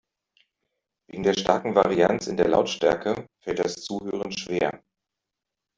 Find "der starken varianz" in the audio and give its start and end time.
1.21-2.25